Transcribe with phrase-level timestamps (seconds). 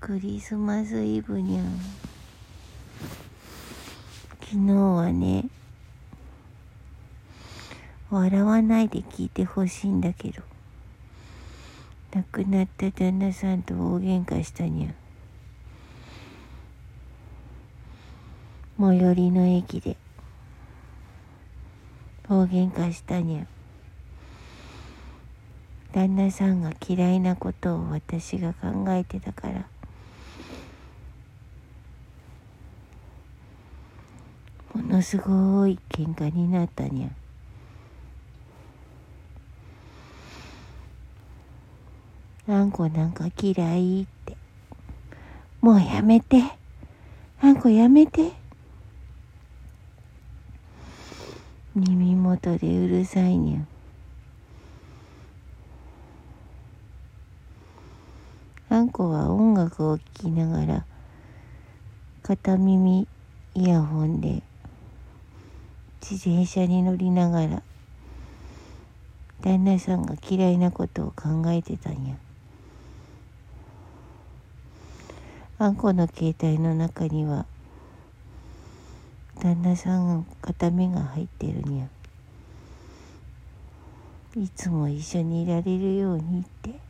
[0.00, 1.64] クリスマスイブにゃん。
[4.40, 5.46] 昨日はね
[8.10, 10.42] 笑わないで聞いてほしいんだけど。
[12.10, 14.94] 亡くなった旦那さんと大喧嘩したにゃ
[18.80, 19.98] 最寄りの駅で
[22.26, 23.46] 大喧嘩したにゃ
[25.92, 29.66] 旦那さんが嫌いなことを私が考えてたから。
[34.78, 37.08] ものすごい喧嘩になったにゃ。
[42.54, 44.36] あんこなんか嫌いって。
[45.60, 46.44] もうやめて。
[47.42, 48.30] あんこやめて。
[51.74, 58.74] 耳元でうるさいにゃ。
[58.76, 60.84] あんこは音楽を聴きながら
[62.22, 63.08] 片耳
[63.54, 64.42] イヤホンで
[66.00, 67.62] 自転車に乗りながら
[69.40, 72.16] 旦那さんが嫌いなことを考えてたんや。
[75.60, 77.44] あんこの携帯の中には
[79.40, 81.88] 旦那さんの形見が入ってるにゃ
[84.36, 86.88] いつも一緒にいられるようにって。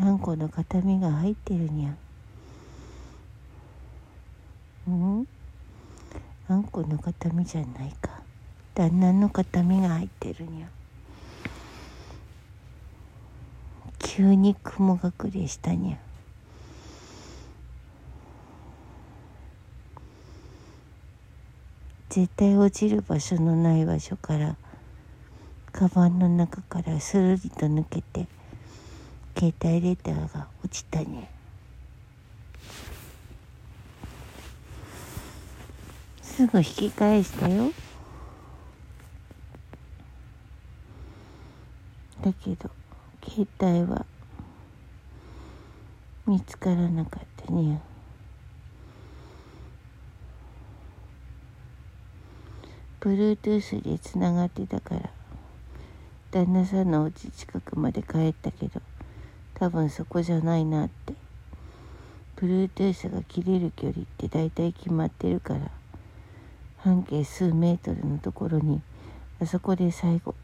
[0.00, 1.94] あんこの形見が入ってるにゃ
[4.88, 5.28] うん
[6.54, 8.22] あんこの形見じゃないか。
[8.76, 10.68] 旦那の形見が入ってるにゃ
[13.98, 15.98] 急に雲隠れしたにゃ
[22.08, 24.54] 絶対落ちる場所のない場所から
[25.72, 28.28] カバンの中からスルリと抜けて
[29.36, 31.33] 携帯レターが落ちたね
[36.36, 37.70] すぐ引き返したよ。
[42.24, 42.70] だけど
[43.24, 44.04] 携帯は
[46.26, 47.80] 見つからなかったね。
[53.00, 55.10] Bluetooth でつながってたから
[56.32, 58.80] 旦那さんのお家近くまで帰ったけど
[59.54, 61.14] 多分そこじゃないなって。
[62.36, 65.70] Bluetooth が切れる距離って大体決まってるから。
[66.84, 68.82] 半径数メートルのところに
[69.40, 70.34] あそこで最後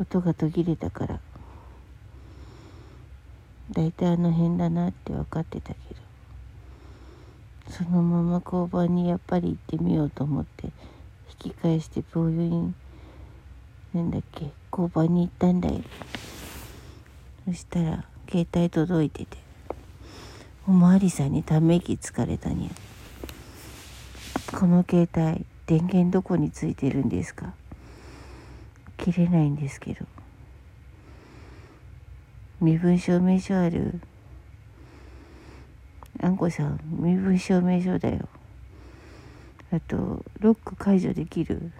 [0.00, 1.20] 音が途切れたから
[3.70, 6.00] 大体あの辺だなって分かってたけど
[7.70, 10.66] そのまま交番にやっぱり行ってみようと思って
[11.44, 12.74] 引き返して病院
[13.94, 15.80] なんだっけ交番に行ったんだよ。
[17.46, 19.38] そしたら携帯届いてて
[20.66, 22.87] おまわりさんにため息つかれたにゃ
[24.52, 27.52] この携帯電源どこについてるんですか？
[28.96, 30.06] 切れないんですけど。
[32.60, 34.00] 身分証明書ある。
[36.20, 38.28] あんこさん身分証明書だよ。
[39.70, 41.70] あとロック解除できる。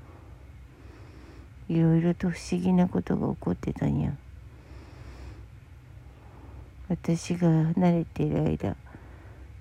[1.68, 4.12] いろいろと不思議なことが起こってたんや。
[6.88, 8.76] 私が離れている間。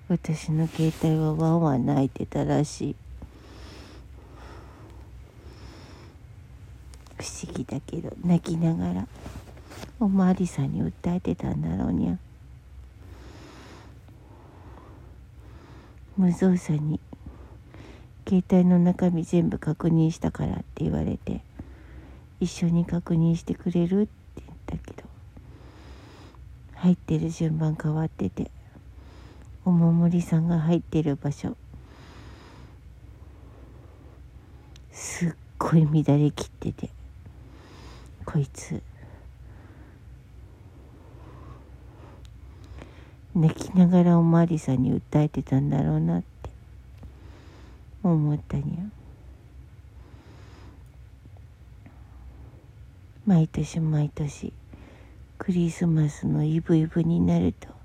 [0.08, 2.96] 私の携帯はワンワン泣いてたらしい。
[7.18, 9.08] 不思議だけど泣きながら
[10.00, 12.18] おまわりさんに訴えてたんだろうにゃ。
[16.16, 16.98] 無造作に
[18.26, 21.42] 携帯の中身全部確認したからって言われて
[22.40, 25.08] 一緒に確認してくれるって言ったけど
[26.74, 28.50] 入ってる順番変わってて
[29.64, 31.56] お守りさんが入ってる場所。
[34.90, 36.90] すっごい乱れきってて。
[38.24, 38.82] こいつ。
[43.34, 46.50] 泣きながらおまわりさんに訴えてたんだろうなって。
[48.02, 48.98] 思ったにゃ。
[53.26, 54.52] 毎年毎年
[55.36, 57.77] クリスマスのイブイブになると。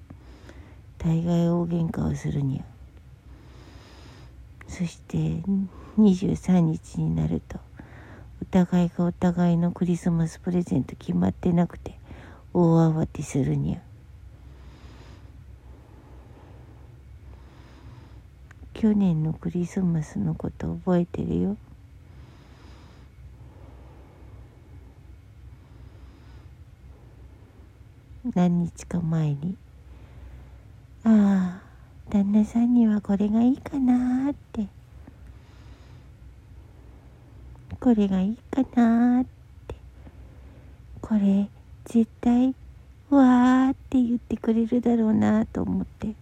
[1.04, 2.64] 大概大喧嘩をするにゃ
[4.68, 5.18] そして
[5.98, 7.60] 23日になると
[8.42, 12.00] お互いがお互いのクリスマスプレゼント決まってなくて
[12.54, 13.82] 大慌てするにゃ
[18.74, 21.58] 去年のクリスマスのこと覚えてるよ。
[28.36, 29.56] 何日か前に。
[32.46, 34.68] さんにはこれがいいかなって。
[37.80, 39.26] これがいいかなっ
[39.68, 39.76] て。
[41.02, 41.50] これ
[41.86, 42.56] 絶対
[43.10, 46.16] わーって言ってくれるだろうなと思って。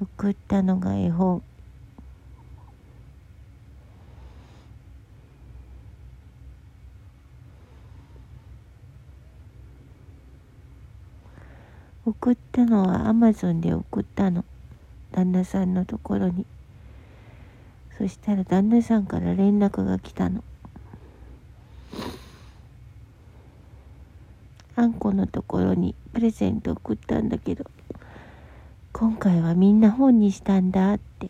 [0.00, 1.42] 送ったのが絵本。
[12.06, 14.44] 送ったのはアマゾンで送ったの。
[15.14, 16.44] 旦那さんのところに。
[17.96, 20.42] そしたら旦那さんから連絡が来たの。
[24.74, 27.64] あんこのところにプレゼント送ったんだけど
[28.92, 31.26] 今回はみんな本にしたんだって。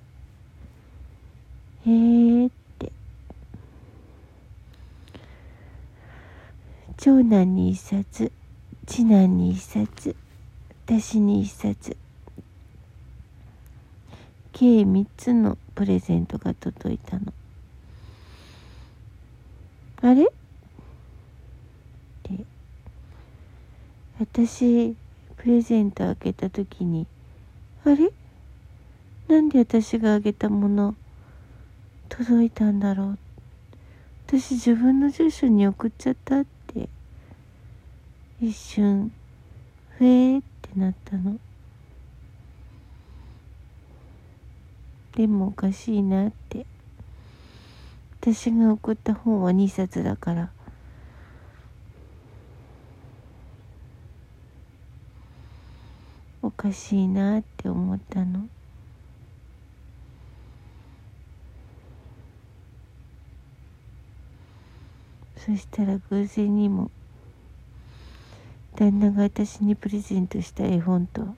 [1.86, 2.90] へえって。
[6.96, 8.32] 長男に一冊
[8.86, 10.16] 次男に一冊
[10.86, 11.98] 私に一冊。
[14.54, 17.32] 計3つのプレゼントが届いたの。
[20.00, 20.24] あれ？
[20.24, 20.26] っ
[22.22, 22.44] て
[24.20, 24.94] 私
[25.36, 27.08] プレゼント開けた時に
[27.84, 28.10] あれ？
[29.26, 30.94] なんで私があげたもの
[32.08, 33.18] 届いたんだろう？
[34.28, 36.88] 私自分の住所に送っちゃったって。
[38.40, 39.10] 一瞬
[39.98, 41.38] ふえーってなったの。
[45.14, 46.66] でもおかしいなって。
[48.20, 50.50] 私が送った本は2冊だから。
[56.42, 58.48] おかしいなって思ったの。
[65.36, 66.90] そしたら偶然にも
[68.76, 71.36] 旦那が私にプレゼントした絵本と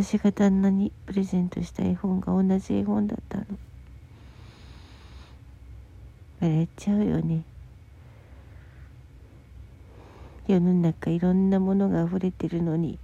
[0.00, 3.44] 私が旦那にプレゼントした絵本が同じ絵本だったの。
[6.40, 7.42] 笑っちゃうよね。
[10.46, 12.96] 世の中いろんなものが溢れてるのに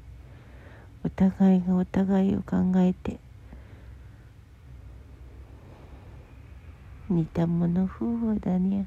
[1.04, 3.18] お互いがお互いを考えて
[7.10, 8.86] 似た者夫婦だね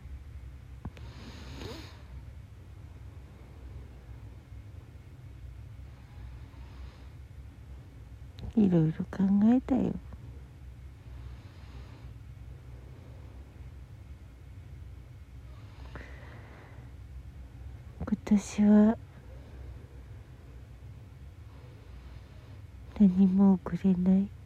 [8.58, 9.24] いろいろ考
[9.56, 9.94] えたよ。
[18.00, 18.98] 今年は
[23.00, 24.37] 何も送れない。